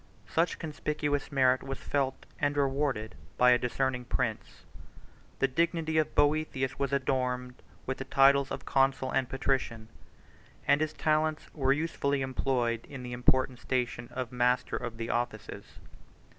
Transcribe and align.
Such 0.27 0.57
conspicuous 0.57 1.31
merit 1.31 1.61
was 1.61 1.77
felt 1.77 2.25
and 2.39 2.57
rewarded 2.57 3.13
by 3.37 3.51
a 3.51 3.59
discerning 3.59 4.05
prince: 4.05 4.65
the 5.37 5.47
dignity 5.47 5.99
of 5.99 6.15
Boethius 6.15 6.79
was 6.79 6.91
adorned 6.91 7.61
with 7.85 7.99
the 7.99 8.05
titles 8.05 8.49
of 8.49 8.65
consul 8.65 9.11
and 9.11 9.29
patrician, 9.29 9.89
and 10.67 10.81
his 10.81 10.93
talents 10.93 11.53
were 11.53 11.71
usefully 11.71 12.23
employed 12.23 12.87
in 12.89 13.03
the 13.03 13.13
important 13.13 13.59
station 13.59 14.09
of 14.11 14.31
master 14.31 14.75
of 14.75 14.97
the 14.97 15.11
offices. 15.11 15.65